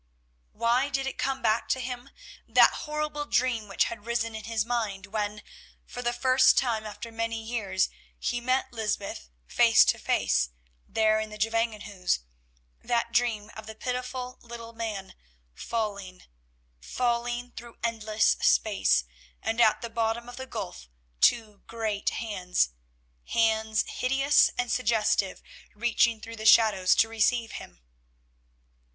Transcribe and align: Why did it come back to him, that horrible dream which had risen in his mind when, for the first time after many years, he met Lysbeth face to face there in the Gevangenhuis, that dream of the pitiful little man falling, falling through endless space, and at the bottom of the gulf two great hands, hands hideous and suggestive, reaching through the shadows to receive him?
Why 0.51 0.89
did 0.89 1.05
it 1.05 1.19
come 1.19 1.43
back 1.43 1.69
to 1.69 1.79
him, 1.79 2.09
that 2.47 2.73
horrible 2.89 3.25
dream 3.25 3.67
which 3.67 3.83
had 3.83 4.07
risen 4.07 4.33
in 4.33 4.45
his 4.45 4.65
mind 4.65 5.05
when, 5.05 5.43
for 5.85 6.01
the 6.01 6.11
first 6.11 6.57
time 6.57 6.87
after 6.87 7.11
many 7.11 7.39
years, 7.43 7.87
he 8.17 8.41
met 8.41 8.73
Lysbeth 8.73 9.29
face 9.45 9.85
to 9.85 9.99
face 9.99 10.49
there 10.87 11.19
in 11.19 11.29
the 11.29 11.37
Gevangenhuis, 11.37 12.17
that 12.83 13.11
dream 13.11 13.51
of 13.55 13.67
the 13.67 13.75
pitiful 13.75 14.39
little 14.41 14.73
man 14.73 15.13
falling, 15.53 16.23
falling 16.79 17.51
through 17.51 17.77
endless 17.83 18.31
space, 18.41 19.03
and 19.39 19.61
at 19.61 19.83
the 19.83 19.89
bottom 19.91 20.27
of 20.27 20.35
the 20.35 20.47
gulf 20.47 20.89
two 21.19 21.61
great 21.67 22.09
hands, 22.09 22.69
hands 23.25 23.83
hideous 23.87 24.49
and 24.57 24.71
suggestive, 24.71 25.43
reaching 25.75 26.19
through 26.19 26.37
the 26.37 26.45
shadows 26.47 26.95
to 26.95 27.07
receive 27.07 27.51
him? 27.51 27.81